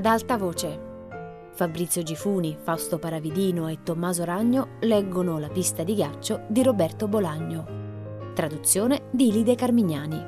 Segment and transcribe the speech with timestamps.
[0.00, 0.88] ad alta voce.
[1.52, 8.32] Fabrizio Gifuni, Fausto Paravidino e Tommaso Ragno leggono La pista di ghiaccio di Roberto Bolagno.
[8.34, 10.24] Traduzione di Lide Carmignani.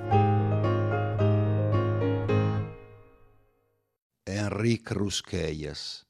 [4.25, 6.07] Enrique Rusquellas.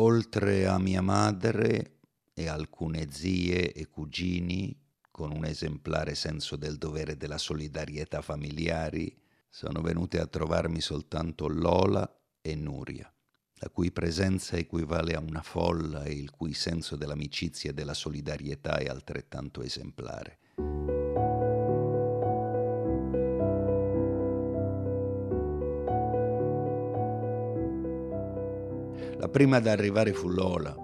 [0.00, 2.00] Oltre a mia madre
[2.34, 4.76] e alcune zie e cugini,
[5.08, 9.16] con un esemplare senso del dovere della solidarietà familiari,
[9.48, 13.12] sono venute a trovarmi soltanto Lola e Nuria
[13.62, 18.78] la cui presenza equivale a una folla e il cui senso dell'amicizia e della solidarietà
[18.78, 20.38] è altrettanto esemplare.
[29.18, 30.74] La prima ad arrivare fu Lola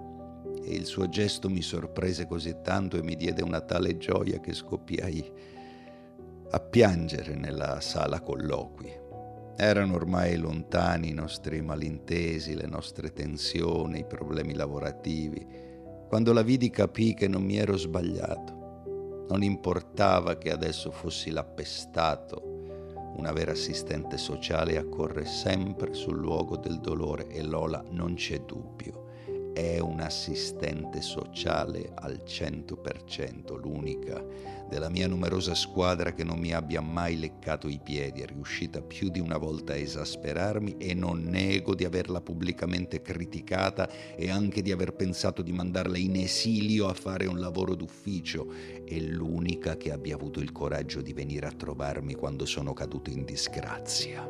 [0.63, 4.53] e il suo gesto mi sorprese così tanto e mi diede una tale gioia che
[4.53, 5.31] scoppiai
[6.51, 9.06] a piangere nella sala colloqui.
[9.59, 15.43] Erano ormai lontani i nostri malintesi, le nostre tensioni, i problemi lavorativi.
[16.07, 19.25] Quando la vidi capì che non mi ero sbagliato.
[19.27, 23.13] Non importava che adesso fossi l'appestato.
[23.17, 29.06] Una vera assistente sociale accorre sempre sul luogo del dolore e Lola non c'è dubbio
[29.57, 34.23] è un assistente sociale al 100%, l'unica
[34.69, 39.09] della mia numerosa squadra che non mi abbia mai leccato i piedi, è riuscita più
[39.09, 44.71] di una volta a esasperarmi e non nego di averla pubblicamente criticata e anche di
[44.71, 48.53] aver pensato di mandarla in esilio a fare un lavoro d'ufficio.
[48.85, 53.25] È l'unica che abbia avuto il coraggio di venire a trovarmi quando sono caduto in
[53.25, 54.23] disgrazia.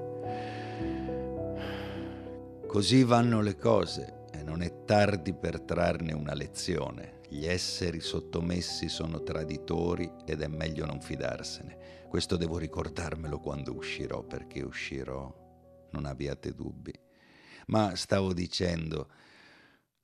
[2.65, 4.16] Così vanno le cose
[4.47, 7.19] non è tardi per trarne una lezione.
[7.27, 12.05] Gli esseri sottomessi sono traditori ed è meglio non fidarsene.
[12.07, 16.97] Questo devo ricordarmelo quando uscirò, perché uscirò, non abbiate dubbi.
[17.67, 19.09] Ma stavo dicendo,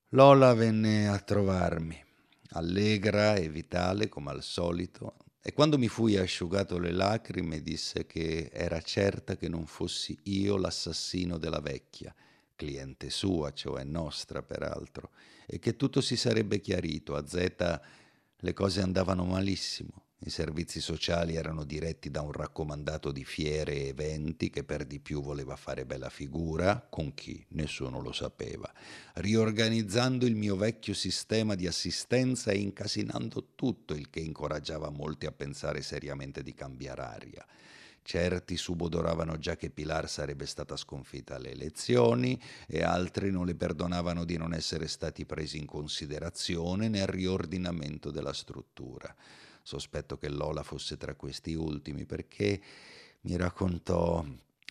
[0.10, 1.98] Lola venne a trovarmi,
[2.50, 8.50] allegra e vitale come al solito, e quando mi fui asciugato le lacrime disse che
[8.52, 12.14] era certa che non fossi io l'assassino della vecchia
[12.56, 15.12] cliente sua, cioè nostra peraltro,
[15.46, 17.16] e che tutto si sarebbe chiarito.
[17.16, 17.80] A Z
[18.38, 20.04] le cose andavano malissimo.
[20.26, 25.02] I servizi sociali erano diretti da un raccomandato di fiere e eventi che per di
[25.02, 28.72] più voleva fare bella figura, con chi nessuno lo sapeva,
[29.16, 35.34] riorganizzando il mio vecchio sistema di assistenza e incasinando tutto, il che incoraggiava molti a
[35.34, 37.46] pensare seriamente di cambiare aria.
[38.04, 44.26] Certi subodoravano già che Pilar sarebbe stata sconfitta alle elezioni e altri non le perdonavano
[44.26, 49.16] di non essere stati presi in considerazione nel riordinamento della struttura.
[49.62, 52.62] Sospetto che Lola fosse tra questi ultimi perché
[53.22, 54.24] mi raccontò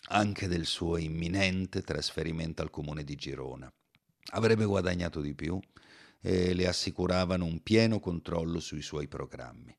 [0.09, 3.71] anche del suo imminente trasferimento al comune di Girona.
[4.33, 5.59] Avrebbe guadagnato di più
[6.21, 9.75] e le assicuravano un pieno controllo sui suoi programmi.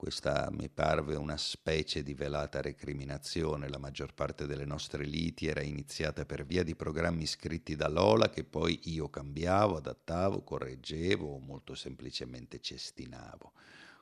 [0.00, 3.68] Questa mi parve una specie di velata recriminazione.
[3.68, 8.30] La maggior parte delle nostre liti era iniziata per via di programmi scritti da Lola
[8.30, 13.52] che poi io cambiavo, adattavo, correggevo o molto semplicemente cestinavo.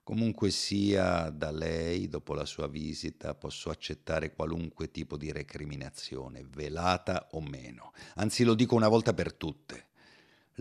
[0.04, 7.26] Comunque sia da lei, dopo la sua visita, posso accettare qualunque tipo di recriminazione, velata
[7.32, 7.92] o meno.
[8.14, 9.87] Anzi, lo dico una volta per tutte.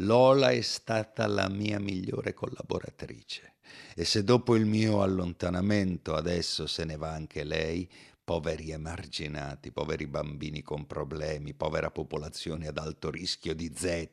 [0.01, 3.55] Lola è stata la mia migliore collaboratrice.
[3.95, 7.89] E se dopo il mio allontanamento adesso se ne va anche lei,
[8.23, 14.11] poveri emarginati, poveri bambini con problemi, povera popolazione ad alto rischio di Z.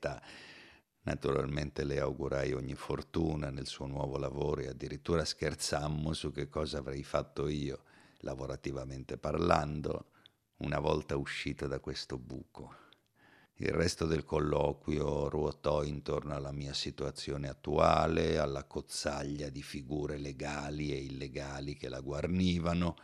[1.03, 6.79] Naturalmente le augurai ogni fortuna nel suo nuovo lavoro e addirittura scherzammo su che cosa
[6.79, 7.83] avrei fatto io,
[8.21, 10.07] lavorativamente parlando,
[10.59, 12.84] una volta uscita da questo buco.
[13.59, 20.91] Il resto del colloquio ruotò intorno alla mia situazione attuale, alla cozzaglia di figure legali
[20.91, 22.97] e illegali che la guarnivano.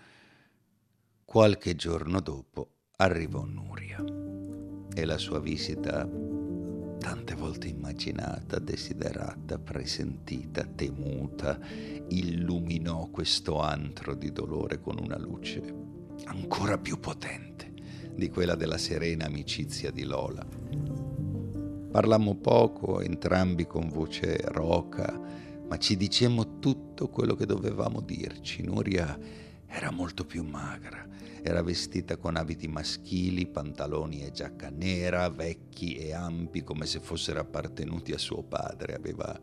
[1.24, 4.02] Qualche giorno dopo arrivò Nuria
[4.92, 6.04] e la sua visita,
[6.98, 11.60] tante volte immaginata, desiderata, presentita, temuta,
[12.08, 15.62] illuminò questo antro di dolore con una luce
[16.24, 17.69] ancora più potente
[18.20, 20.46] di quella della serena amicizia di Lola.
[21.90, 25.18] Parlammo poco, entrambi con voce roca,
[25.66, 28.62] ma ci dicemmo tutto quello che dovevamo dirci.
[28.62, 29.18] Nuria
[29.66, 31.08] era molto più magra,
[31.42, 37.40] era vestita con abiti maschili, pantaloni e giacca nera, vecchi e ampi come se fossero
[37.40, 39.40] appartenuti a suo padre, aveva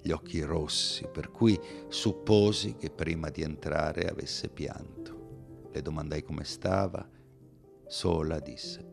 [0.00, 5.66] gli occhi rossi, per cui supposi che prima di entrare avesse pianto.
[5.70, 7.06] Le domandai come stava
[7.88, 8.86] Sola disse.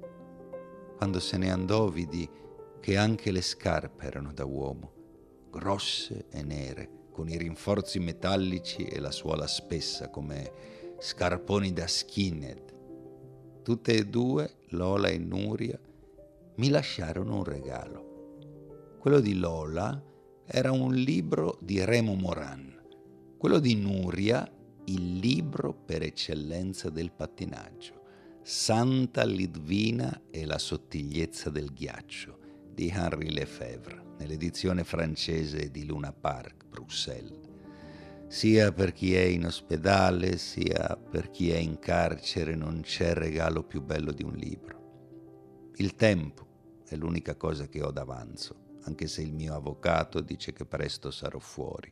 [0.95, 2.27] Quando se ne andò vidi
[2.79, 4.93] che anche le scarpe erano da uomo,
[5.51, 13.61] grosse e nere, con i rinforzi metallici e la suola spessa come scarponi da skinhead.
[13.63, 15.77] Tutte e due, Lola e Nuria,
[16.55, 18.97] mi lasciarono un regalo.
[18.97, 20.01] Quello di Lola
[20.45, 22.81] era un libro di Remo Moran,
[23.37, 24.49] quello di Nuria
[24.85, 27.94] il libro per eccellenza del pattinaggio,
[28.47, 32.37] Santa Lidvina e la sottigliezza del ghiaccio
[32.71, 37.39] di Henri Lefebvre, nell'edizione francese di Luna Park, Bruxelles.
[38.27, 43.63] Sia per chi è in ospedale, sia per chi è in carcere, non c'è regalo
[43.63, 45.71] più bello di un libro.
[45.77, 50.65] Il tempo è l'unica cosa che ho d'avanzo, anche se il mio avvocato dice che
[50.67, 51.91] presto sarò fuori.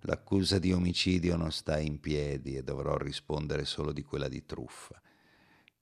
[0.00, 5.00] L'accusa di omicidio non sta in piedi e dovrò rispondere solo di quella di truffa.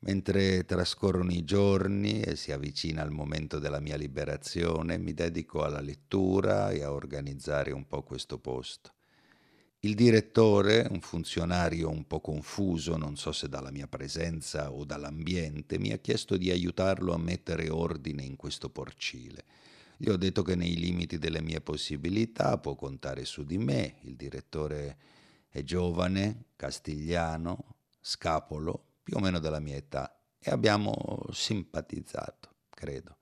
[0.00, 5.80] Mentre trascorrono i giorni e si avvicina il momento della mia liberazione, mi dedico alla
[5.80, 8.92] lettura e a organizzare un po' questo posto.
[9.80, 15.78] Il direttore, un funzionario un po' confuso, non so se dalla mia presenza o dall'ambiente,
[15.78, 19.44] mi ha chiesto di aiutarlo a mettere ordine in questo porcile.
[19.96, 23.96] Gli ho detto che nei limiti delle mie possibilità può contare su di me.
[24.02, 24.96] Il direttore
[25.48, 33.16] è giovane, castigliano, scapolo, più o meno della mia età, e abbiamo simpatizzato, credo.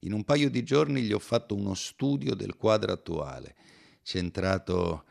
[0.00, 3.54] In un paio di giorni gli ho fatto uno studio del quadro attuale,
[4.02, 5.04] centrato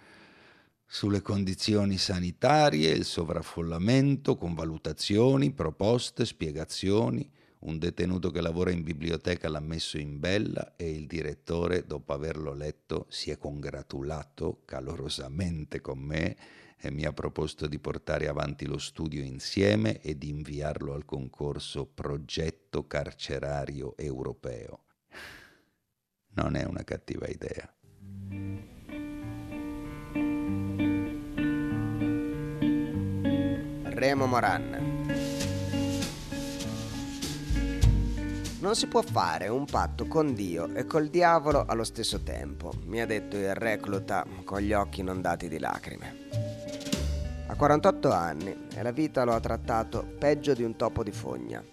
[0.85, 9.49] sulle condizioni sanitarie, il sovraffollamento, con valutazioni, proposte, spiegazioni un detenuto che lavora in biblioteca
[9.49, 15.99] l'ha messo in bella e il direttore, dopo averlo letto, si è congratulato calorosamente con
[15.99, 16.37] me
[16.81, 21.85] e mi ha proposto di portare avanti lo studio insieme e di inviarlo al concorso
[21.85, 24.83] Progetto Carcerario Europeo.
[26.35, 27.73] Non è una cattiva idea.
[33.99, 34.89] Remo Moran
[38.59, 43.01] Non si può fare un patto con Dio e col diavolo allo stesso tempo, mi
[43.01, 46.48] ha detto il recluta con gli occhi inondati di lacrime.
[47.49, 51.63] Ha 48 anni e la vita lo ha trattato peggio di un topo di fogna.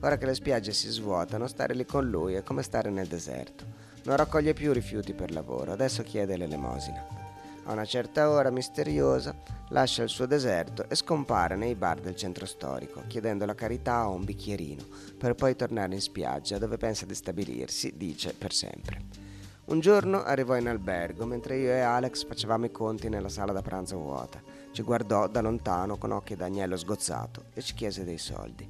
[0.00, 3.64] Ora che le spiagge si svuotano, stare lì con lui è come stare nel deserto.
[4.04, 7.24] Non raccoglie più rifiuti per lavoro, adesso chiede l'elemosina
[7.66, 9.34] a una certa ora misteriosa,
[9.70, 14.14] lascia il suo deserto e scompare nei bar del centro storico, chiedendo la carità o
[14.14, 14.84] un bicchierino,
[15.18, 19.24] per poi tornare in spiaggia dove pensa di stabilirsi, dice, per sempre.
[19.66, 23.62] Un giorno arrivò in albergo mentre io e Alex facevamo i conti nella sala da
[23.62, 24.45] pranzo vuota.
[24.76, 28.68] Ci guardò da lontano con occhi d'agnello sgozzato e ci chiese dei soldi.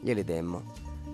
[0.00, 0.62] Glieli demmo.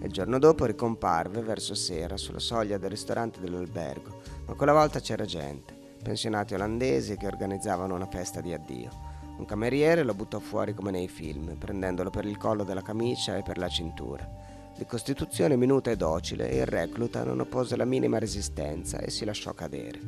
[0.03, 5.25] Il giorno dopo ricomparve verso sera sulla soglia del ristorante dell'albergo, ma quella volta c'era
[5.25, 8.91] gente pensionati olandesi che organizzavano una festa di addio.
[9.38, 13.43] Un cameriere lo buttò fuori come nei film, prendendolo per il collo della camicia e
[13.43, 14.29] per la cintura.
[14.77, 19.55] Di costituzione minuta e docile, il recluta non oppose la minima resistenza e si lasciò
[19.55, 19.99] cadere.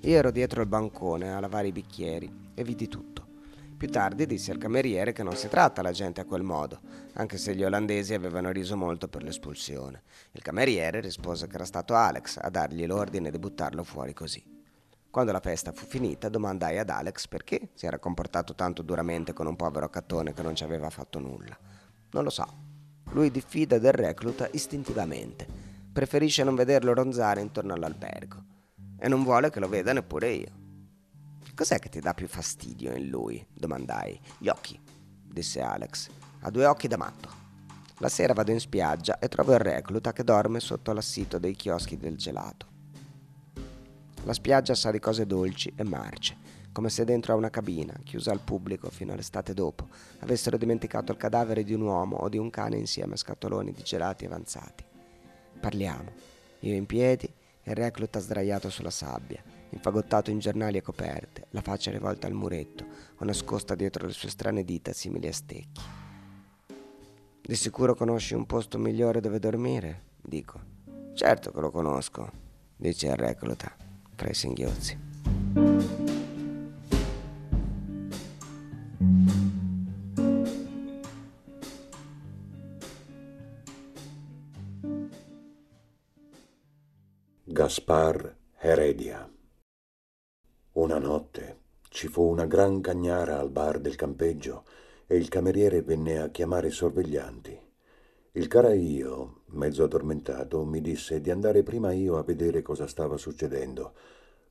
[0.00, 3.27] Io ero dietro il bancone a lavare i bicchieri e vidi tutto.
[3.78, 6.80] Più tardi disse al cameriere che non si tratta la gente a quel modo,
[7.12, 10.02] anche se gli olandesi avevano riso molto per l'espulsione.
[10.32, 14.42] Il cameriere rispose che era stato Alex a dargli l'ordine di buttarlo fuori così.
[15.08, 19.46] Quando la festa fu finita, domandai ad Alex perché si era comportato tanto duramente con
[19.46, 21.56] un povero cattone che non ci aveva fatto nulla.
[22.10, 22.48] Non lo sa.
[23.12, 25.46] Lui diffida del recluta istintivamente.
[25.92, 28.42] Preferisce non vederlo ronzare intorno all'albergo.
[28.98, 30.57] E non vuole che lo veda neppure io.
[31.58, 33.44] Cos'è che ti dà più fastidio in lui?
[33.52, 34.16] domandai.
[34.38, 34.80] Gli occhi,
[35.24, 36.08] disse Alex.
[36.42, 37.28] Ha due occhi da matto.
[37.96, 41.96] La sera vado in spiaggia e trovo il recluta che dorme sotto l'assito dei chioschi
[41.96, 42.66] del gelato.
[44.22, 46.36] La spiaggia sa di cose dolci e marce,
[46.70, 49.88] come se dentro a una cabina, chiusa al pubblico fino all'estate dopo,
[50.20, 53.82] avessero dimenticato il cadavere di un uomo o di un cane insieme a scatoloni di
[53.82, 54.84] gelati avanzati.
[55.58, 56.12] Parliamo,
[56.60, 57.26] io in piedi
[57.64, 62.32] e il recluta sdraiato sulla sabbia, infagottato in giornali e coperte, la faccia rivolta al
[62.32, 62.84] muretto
[63.16, 65.80] o nascosta dietro le sue strane dita simili a stecchi.
[67.40, 70.04] Di sicuro conosci un posto migliore dove dormire?
[70.20, 70.60] Dico.
[71.14, 72.30] Certo che lo conosco,
[72.76, 73.74] dice il recluta
[74.14, 75.06] fra i singhiozzi.
[87.44, 89.28] Gaspar Heredia
[90.72, 91.62] Una notte
[92.08, 94.64] ci fu una gran cagnara al bar del campeggio
[95.06, 97.60] e il cameriere venne a chiamare i sorveglianti.
[98.32, 103.92] Il caraio, mezzo addormentato, mi disse di andare prima io a vedere cosa stava succedendo.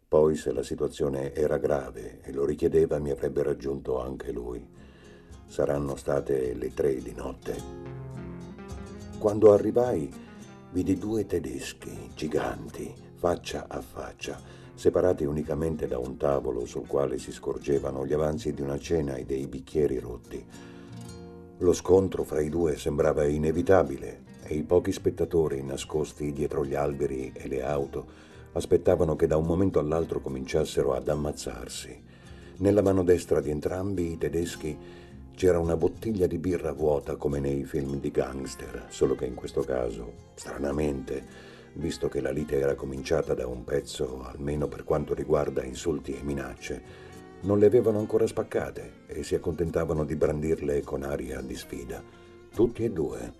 [0.07, 4.63] Poi, se la situazione era grave e lo richiedeva, mi avrebbe raggiunto anche lui.
[5.47, 7.55] Saranno state le tre di notte.
[9.17, 10.13] Quando arrivai,
[10.71, 14.39] vidi due tedeschi giganti, faccia a faccia,
[14.77, 19.25] separati unicamente da un tavolo sul quale si scorgevano gli avanzi di una cena e
[19.25, 20.45] dei bicchieri rotti.
[21.57, 27.31] Lo scontro fra i due sembrava inevitabile e i pochi spettatori nascosti dietro gli alberi
[27.33, 28.05] e le auto
[28.51, 32.03] aspettavano che da un momento all'altro cominciassero ad ammazzarsi.
[32.57, 34.77] Nella mano destra di entrambi i tedeschi
[35.35, 39.61] c'era una bottiglia di birra vuota come nei film di gangster, solo che in questo
[39.61, 41.46] caso, stranamente,
[41.77, 46.23] visto che la lite era cominciata da un pezzo, almeno per quanto riguarda insulti e
[46.23, 47.05] minacce,
[47.41, 52.03] non le avevano ancora spaccate e si accontentavano di brandirle con aria di sfida.
[52.53, 53.33] Tutti e due,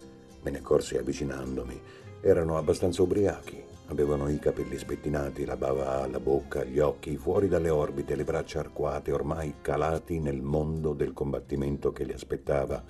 [0.44, 1.82] me ne accorsi avvicinandomi,
[2.22, 3.64] erano abbastanza ubriachi.
[3.90, 8.60] Avevano i capelli spettinati, la bava alla bocca, gli occhi fuori dalle orbite, le braccia
[8.60, 12.84] arcuate, ormai calati nel mondo del combattimento che li aspettava,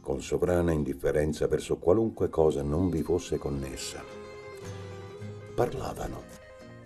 [0.00, 4.23] con sovrana indifferenza verso qualunque cosa non vi fosse connessa.
[5.54, 6.22] Parlavano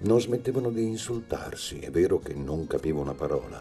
[0.00, 3.58] non smettevano di insultarsi, è vero che non capivo una parola,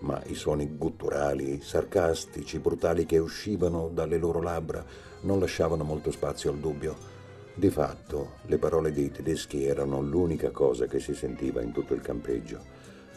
[0.00, 4.84] ma i suoni gutturali, sarcastici, brutali che uscivano dalle loro labbra
[5.20, 6.96] non lasciavano molto spazio al dubbio.
[7.54, 12.00] Di fatto, le parole dei tedeschi erano l'unica cosa che si sentiva in tutto il
[12.00, 12.58] campeggio,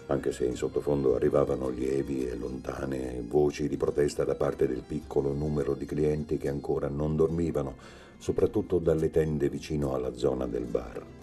[0.07, 5.33] anche se in sottofondo arrivavano lievi e lontane voci di protesta da parte del piccolo
[5.33, 7.75] numero di clienti che ancora non dormivano,
[8.19, 11.22] soprattutto dalle tende vicino alla zona del bar.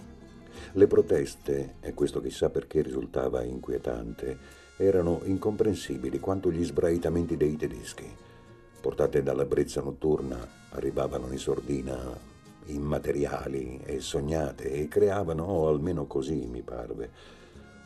[0.75, 4.39] Le proteste, e questo chissà perché risultava inquietante,
[4.77, 8.09] erano incomprensibili quanto gli sbraitamenti dei tedeschi.
[8.81, 10.39] Portate dalla brezza notturna,
[10.71, 11.99] arrivavano in sordina
[12.67, 17.11] immateriali e sognate e creavano, o almeno così mi parve,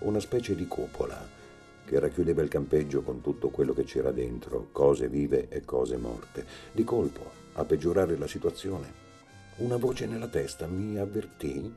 [0.01, 1.27] una specie di cupola
[1.87, 6.45] che racchiudeva il campeggio con tutto quello che c'era dentro, cose vive e cose morte.
[6.71, 9.03] Di colpo, a peggiorare la situazione,
[9.57, 11.75] una voce nella testa mi avvertì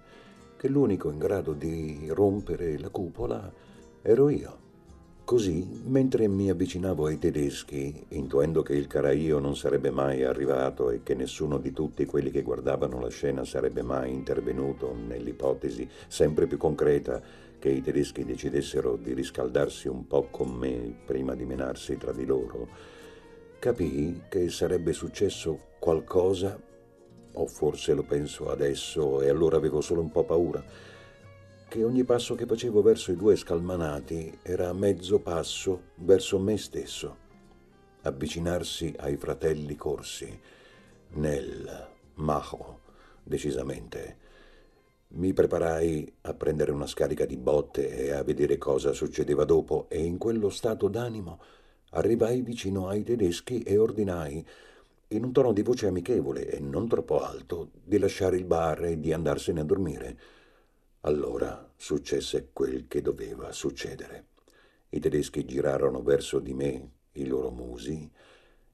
[0.57, 3.53] che l'unico in grado di rompere la cupola
[4.01, 4.65] ero io.
[5.23, 11.03] Così, mentre mi avvicinavo ai tedeschi, intuendo che il caraio non sarebbe mai arrivato e
[11.03, 16.57] che nessuno di tutti quelli che guardavano la scena sarebbe mai intervenuto nell'ipotesi sempre più
[16.57, 17.21] concreta
[17.59, 22.25] che i tedeschi decidessero di riscaldarsi un po' con me prima di menarsi tra di
[22.25, 22.67] loro,
[23.59, 26.57] capii che sarebbe successo qualcosa
[27.39, 30.63] o forse lo penso adesso e allora avevo solo un po' paura,
[31.67, 37.17] che ogni passo che facevo verso i due scalmanati era mezzo passo verso me stesso,
[38.01, 40.39] avvicinarsi ai fratelli corsi,
[41.09, 42.79] nel Maho,
[43.23, 44.25] decisamente.
[45.09, 50.03] Mi preparai a prendere una scarica di botte e a vedere cosa succedeva dopo e
[50.03, 51.39] in quello stato d'animo
[51.91, 54.45] arrivai vicino ai tedeschi e ordinai
[55.09, 58.99] in un tono di voce amichevole e non troppo alto, di lasciare il bar e
[58.99, 60.19] di andarsene a dormire.
[61.01, 64.25] Allora successe quel che doveva succedere.
[64.89, 68.09] I tedeschi girarono verso di me i loro musi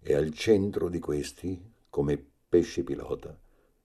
[0.02, 3.38] e al centro di questi, come pesci pilota,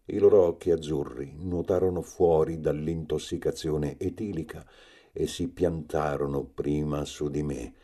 [0.06, 4.66] i loro occhi azzurri nuotarono fuori dall'intossicazione etilica
[5.12, 7.74] e si piantarono prima su di me,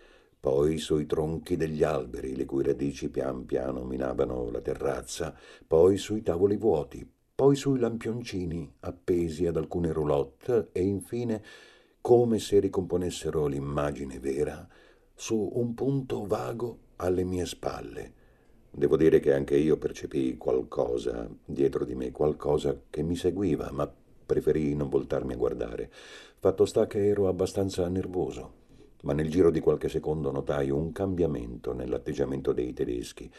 [0.44, 5.34] poi sui tronchi degli alberi, le cui radici pian piano minavano la terrazza,
[5.66, 11.42] poi sui tavoli vuoti, poi sui lampioncini appesi ad alcune roulotte e infine,
[12.02, 14.68] come se ricomponessero l'immagine vera,
[15.14, 18.12] su un punto vago alle mie spalle.
[18.70, 23.90] Devo dire che anche io percepii qualcosa dietro di me, qualcosa che mi seguiva, ma
[24.26, 25.90] preferii non voltarmi a guardare.
[26.38, 28.63] Fatto sta che ero abbastanza nervoso
[29.04, 33.30] ma nel giro di qualche secondo notai un cambiamento nell'atteggiamento dei tedeschi,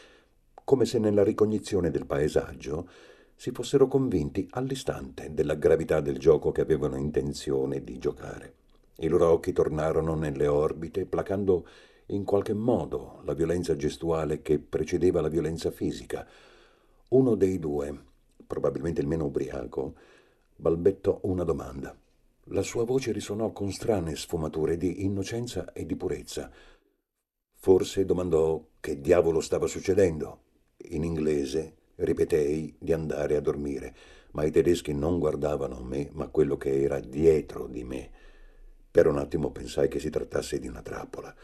[0.64, 2.88] come se nella ricognizione del paesaggio
[3.34, 8.54] si fossero convinti all'istante della gravità del gioco che avevano intenzione di giocare.
[8.98, 11.66] I loro occhi tornarono nelle orbite, placando
[12.06, 16.26] in qualche modo la violenza gestuale che precedeva la violenza fisica.
[17.08, 17.94] Uno dei due,
[18.46, 19.94] probabilmente il meno ubriaco,
[20.54, 21.94] balbettò una domanda.
[22.50, 26.48] La sua voce risuonò con strane sfumature di innocenza e di purezza.
[27.58, 30.42] Forse domandò che diavolo stava succedendo.
[30.90, 33.96] In inglese ripetei di andare a dormire,
[34.30, 38.10] ma i tedeschi non guardavano me, ma quello che era dietro di me.
[38.92, 41.34] Per un attimo pensai che si trattasse di una trappola.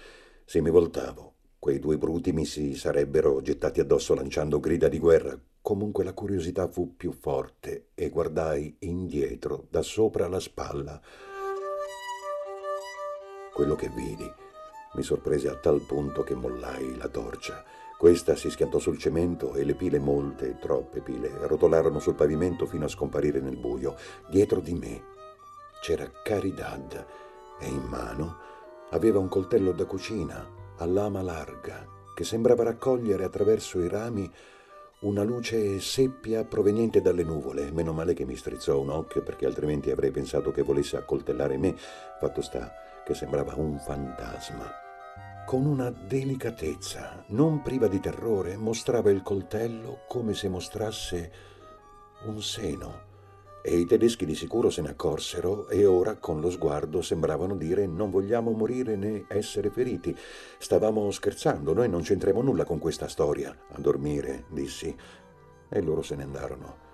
[0.44, 5.36] Se mi voltavo, quei due bruti mi si sarebbero gettati addosso lanciando grida di guerra,
[5.62, 11.00] comunque la curiosità fu più forte e guardai indietro, da sopra la spalla.
[13.54, 14.30] Quello che vidi
[14.94, 17.64] mi sorprese a tal punto che mollai la torcia.
[17.96, 22.86] Questa si schiantò sul cemento e le pile, molte, troppe pile, rotolarono sul pavimento fino
[22.86, 23.94] a scomparire nel buio.
[24.28, 25.04] Dietro di me
[25.80, 27.06] c'era Caridad
[27.60, 28.36] e in mano
[28.90, 30.44] aveva un coltello da cucina
[30.78, 34.30] a lama larga che sembrava raccogliere attraverso i rami
[35.02, 37.70] una luce seppia proveniente dalle nuvole.
[37.70, 41.74] Meno male che mi strizzò un occhio perché altrimenti avrei pensato che volesse accoltellare me.
[42.18, 42.72] Fatto sta
[43.04, 44.70] che sembrava un fantasma.
[45.44, 51.32] Con una delicatezza, non priva di terrore, mostrava il coltello come se mostrasse
[52.26, 53.10] un seno
[53.62, 57.86] e i tedeschi di sicuro se ne accorsero e ora con lo sguardo sembravano dire
[57.86, 60.14] non vogliamo morire né essere feriti.
[60.58, 63.56] Stavamo scherzando, noi non c'entriamo nulla con questa storia.
[63.70, 64.94] A dormire, dissi.
[65.68, 66.90] E loro se ne andarono.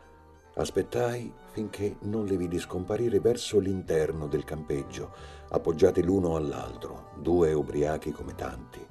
[0.54, 5.14] Aspettai finché non le vidi scomparire verso l'interno del campeggio,
[5.50, 8.84] appoggiati l'uno all'altro, due ubriachi come tanti.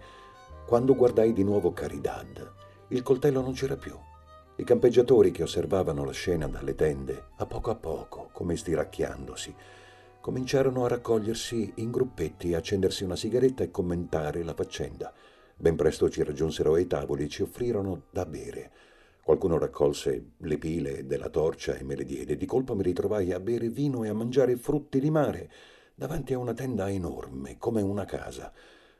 [0.65, 2.53] Quando guardai di nuovo Caridad,
[2.89, 3.97] il coltello non c'era più.
[4.59, 9.53] I campeggiatori che osservavano la scena dalle tende, a poco a poco, come stiracchiandosi,
[10.19, 15.13] cominciarono a raccogliersi in gruppetti, accendersi una sigaretta e commentare la faccenda.
[15.55, 18.71] Ben presto ci raggiunsero ai tavoli e ci offrirono da bere.
[19.21, 22.35] Qualcuno raccolse le pile della torcia e me le diede.
[22.35, 25.51] Di colpo mi ritrovai a bere vino e a mangiare frutti di mare
[25.93, 28.51] davanti a una tenda enorme, come una casa,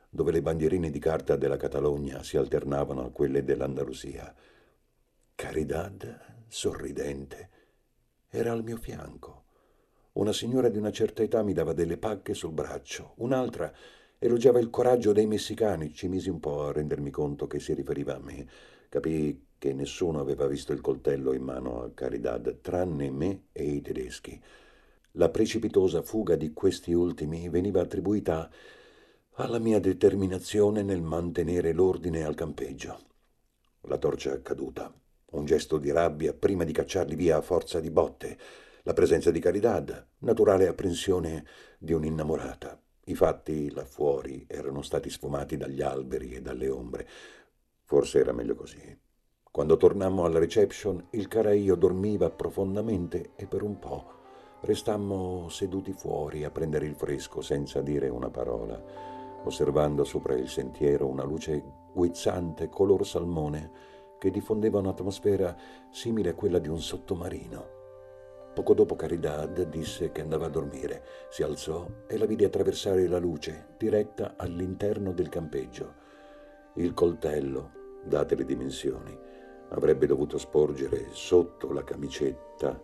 [0.08, 4.32] dove le bandierine di carta della Catalogna si alternavano a quelle dell'Andalusia.
[5.40, 7.50] Caridad, sorridente,
[8.28, 9.44] era al mio fianco.
[10.14, 13.72] Una signora di una certa età mi dava delle pacche sul braccio, un'altra
[14.18, 15.94] elogiava il coraggio dei messicani.
[15.94, 18.48] Ci misi un po' a rendermi conto che si riferiva a me.
[18.90, 23.82] Capii che nessuno aveva visto il coltello in mano a Caridad, tranne me e i
[23.82, 24.42] tedeschi.
[25.12, 28.50] La precipitosa fuga di questi ultimi veniva attribuita
[29.34, 33.00] alla mia determinazione nel mantenere l'ordine al campeggio.
[33.82, 34.92] La torcia caduta
[35.32, 38.38] un gesto di rabbia prima di cacciarli via a forza di botte,
[38.84, 41.46] la presenza di Caridad, naturale apprensione
[41.78, 42.80] di un'innamorata.
[43.06, 47.08] I fatti là fuori erano stati sfumati dagli alberi e dalle ombre.
[47.84, 48.98] Forse era meglio così.
[49.52, 54.16] Quando tornammo alla reception, il cara e io dormiva profondamente e per un po'
[54.62, 58.82] restammo seduti fuori a prendere il fresco senza dire una parola,
[59.44, 61.64] osservando sopra il sentiero una luce
[61.94, 63.72] guizzante color salmone
[64.18, 65.56] che diffondeva un'atmosfera
[65.92, 67.76] simile a quella di un sottomarino.
[68.54, 73.20] Poco dopo Caridad disse che andava a dormire, si alzò e la vide attraversare la
[73.20, 75.94] luce, diretta all'interno del campeggio.
[76.76, 77.72] Il coltello,
[78.04, 79.16] date le dimensioni,
[79.70, 82.82] avrebbe dovuto sporgere sotto la camicetta,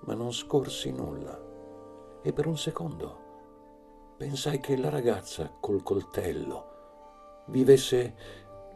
[0.00, 2.20] ma non scorsi nulla.
[2.22, 3.22] E per un secondo
[4.16, 8.14] pensai che la ragazza col coltello vivesse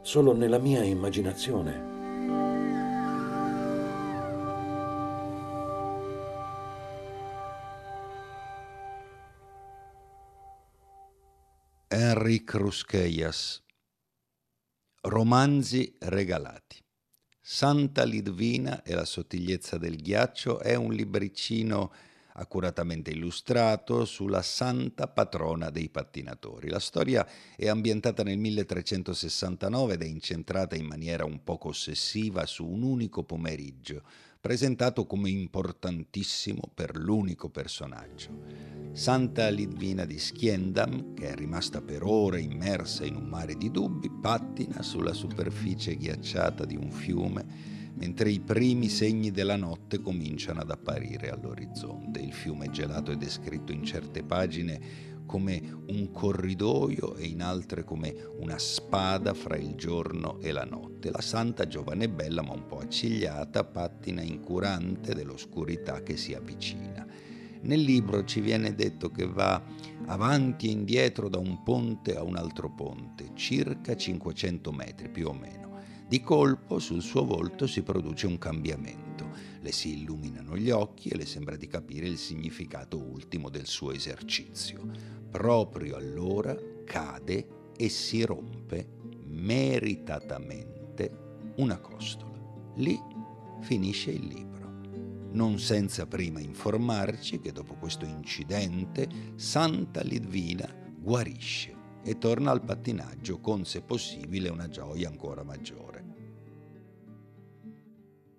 [0.08, 1.84] solo nella mia immaginazione.
[11.88, 13.62] Enric Rusquellas
[15.02, 16.82] Romanzi regalati
[17.38, 21.92] Santa Lidvina e la sottigliezza del ghiaccio è un libricino
[22.38, 26.68] accuratamente illustrato sulla santa patrona dei pattinatori.
[26.68, 32.64] La storia è ambientata nel 1369 ed è incentrata in maniera un poco ossessiva su
[32.66, 34.02] un unico pomeriggio,
[34.40, 38.76] presentato come importantissimo per l'unico personaggio.
[38.92, 44.10] Santa Lidvina di Schiendam, che è rimasta per ore immersa in un mare di dubbi,
[44.10, 50.70] pattina sulla superficie ghiacciata di un fiume mentre i primi segni della notte cominciano ad
[50.70, 52.20] apparire all'orizzonte.
[52.20, 58.14] Il fiume gelato è descritto in certe pagine come un corridoio e in altre come
[58.38, 61.10] una spada fra il giorno e la notte.
[61.10, 67.06] La santa giovane è bella ma un po' accigliata, pattina incurante dell'oscurità che si avvicina.
[67.60, 69.60] Nel libro ci viene detto che va
[70.06, 75.32] avanti e indietro da un ponte a un altro ponte, circa 500 metri più o
[75.32, 75.67] meno.
[76.08, 79.28] Di colpo sul suo volto si produce un cambiamento,
[79.60, 83.92] le si illuminano gli occhi e le sembra di capire il significato ultimo del suo
[83.92, 84.90] esercizio.
[85.30, 88.88] Proprio allora cade e si rompe
[89.26, 92.40] meritatamente una costola.
[92.76, 92.98] Lì
[93.60, 94.80] finisce il libro,
[95.32, 103.40] non senza prima informarci che dopo questo incidente Santa Lidvina guarisce e torna al pattinaggio
[103.40, 105.87] con, se possibile, una gioia ancora maggiore.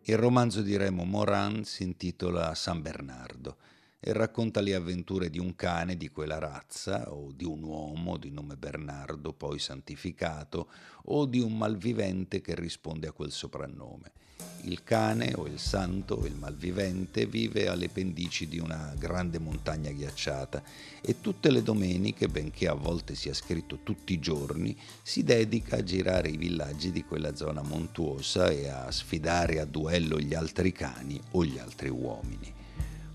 [0.09, 3.57] Il romanzo di Remo Moran si intitola San Bernardo
[3.99, 8.31] e racconta le avventure di un cane di quella razza o di un uomo di
[8.31, 10.69] nome Bernardo poi santificato
[11.05, 14.11] o di un malvivente che risponde a quel soprannome.
[14.63, 19.91] Il cane o il santo o il malvivente vive alle pendici di una grande montagna
[19.91, 20.61] ghiacciata
[21.01, 25.83] e tutte le domeniche, benché a volte sia scritto tutti i giorni, si dedica a
[25.83, 31.19] girare i villaggi di quella zona montuosa e a sfidare a duello gli altri cani
[31.31, 32.58] o gli altri uomini.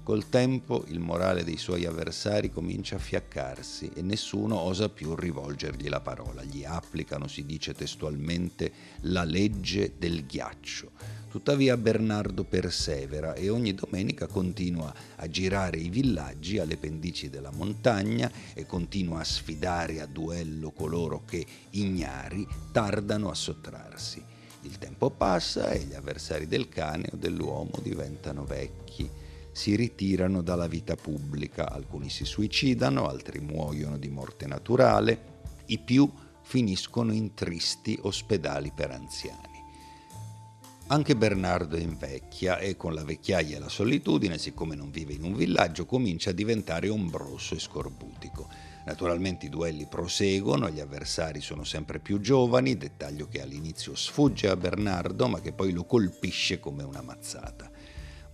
[0.04, 5.88] Col tempo il morale dei suoi avversari comincia a fiaccarsi e nessuno osa più rivolgergli
[5.88, 6.44] la parola.
[6.44, 8.70] Gli applicano, si dice testualmente,
[9.04, 10.90] la legge del ghiaccio.
[11.30, 18.30] Tuttavia Bernardo persevera e ogni domenica continua a girare i villaggi alle pendici della montagna
[18.52, 24.22] e continua a sfidare a duello coloro che, ignari, tardano a sottrarsi.
[24.64, 29.22] Il tempo passa e gli avversari del cane o dell'uomo diventano vecchi
[29.54, 36.10] si ritirano dalla vita pubblica, alcuni si suicidano, altri muoiono di morte naturale, i più
[36.42, 39.52] finiscono in tristi ospedali per anziani.
[40.88, 45.34] Anche Bernardo invecchia e con la vecchiaia e la solitudine, siccome non vive in un
[45.34, 48.48] villaggio, comincia a diventare ombroso e scorbutico.
[48.86, 54.56] Naturalmente i duelli proseguono, gli avversari sono sempre più giovani, dettaglio che all'inizio sfugge a
[54.56, 57.70] Bernardo ma che poi lo colpisce come una mazzata.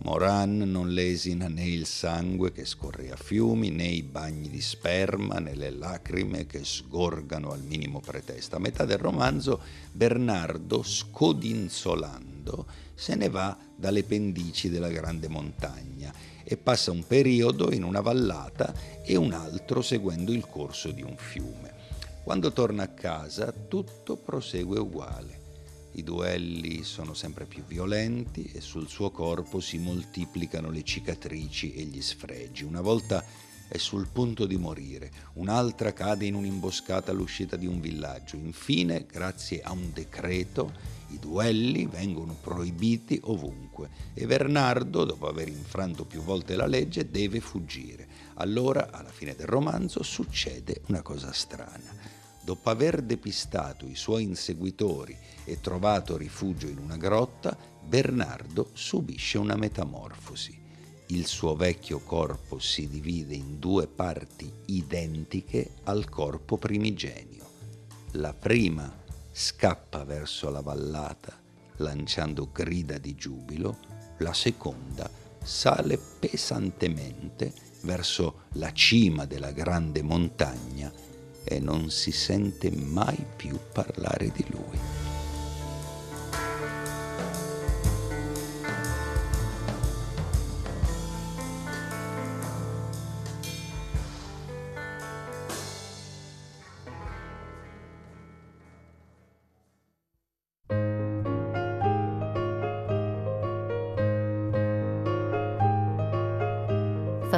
[0.03, 5.37] Moran non lesina né il sangue che scorre a fiumi, né i bagni di sperma,
[5.37, 8.55] né le lacrime che sgorgano al minimo pretesto.
[8.55, 9.61] A metà del romanzo
[9.91, 16.11] Bernardo, scodinzolando, se ne va dalle pendici della grande montagna
[16.43, 21.15] e passa un periodo in una vallata e un altro seguendo il corso di un
[21.15, 21.73] fiume.
[22.23, 25.40] Quando torna a casa tutto prosegue uguale
[25.93, 31.83] i duelli sono sempre più violenti e sul suo corpo si moltiplicano le cicatrici e
[31.83, 32.63] gli sfregi.
[32.63, 33.23] Una volta
[33.67, 38.35] è sul punto di morire, un'altra cade in un'imboscata all'uscita di un villaggio.
[38.35, 40.73] Infine, grazie a un decreto,
[41.09, 47.39] i duelli vengono proibiti ovunque e Bernardo, dopo aver infranto più volte la legge, deve
[47.39, 48.07] fuggire.
[48.35, 52.20] Allora, alla fine del romanzo, succede una cosa strana.
[52.51, 59.55] Dopo aver depistato i suoi inseguitori e trovato rifugio in una grotta, Bernardo subisce una
[59.55, 60.61] metamorfosi.
[61.07, 67.47] Il suo vecchio corpo si divide in due parti identiche al corpo primigenio.
[68.15, 68.93] La prima
[69.31, 71.41] scappa verso la vallata
[71.77, 73.77] lanciando grida di giubilo,
[74.17, 75.09] la seconda
[75.41, 81.10] sale pesantemente verso la cima della grande montagna
[81.43, 85.00] e non si sente mai più parlare di lui.